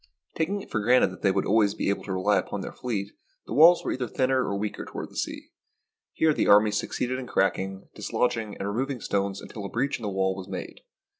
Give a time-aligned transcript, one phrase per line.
[0.33, 3.11] Taking it for granted that they would always be able to rely upon their fleet,
[3.45, 5.51] the walls were either thinner or weaker toward the sea.
[6.13, 10.09] Here the armies succeeded in cracking, dislodging, and removing stones until a breach in the
[10.09, 10.81] wall was made.